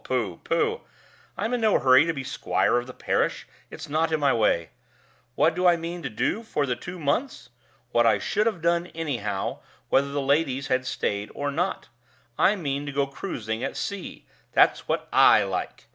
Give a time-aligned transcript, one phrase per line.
[0.03, 0.37] Oh, pooh!
[0.43, 0.81] pooh!
[1.37, 4.71] I'm in no hurry to be squire of the parish; it's not in my way.
[5.35, 7.49] What do I mean to do for the two months?
[7.91, 9.59] What I should have done anyhow,
[9.89, 11.89] whether the ladies had stayed or not;
[12.35, 14.25] I mean to go cruising at sea.
[14.53, 15.85] That's what I like!